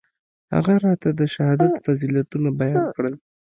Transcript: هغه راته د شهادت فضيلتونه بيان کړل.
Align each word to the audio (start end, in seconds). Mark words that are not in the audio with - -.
هغه 0.53 0.73
راته 0.85 1.09
د 1.19 1.21
شهادت 1.35 1.73
فضيلتونه 1.85 2.49
بيان 2.59 2.81
کړل. 2.95 3.15